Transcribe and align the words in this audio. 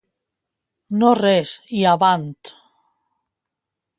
No 1.01 1.11
res 1.19 1.51
i 1.81 1.85
avant! 1.91 2.27